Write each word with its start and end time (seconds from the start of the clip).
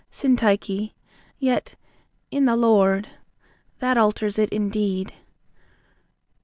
SYNTYCHE. 0.09 0.95
Yet, 1.37 1.75
"in 2.31 2.45
the 2.45 2.55
Lord." 2.55 3.09
That 3.77 3.99
alters 3.99 4.39
it 4.39 4.49
in 4.49 4.71
deed. 4.71 5.13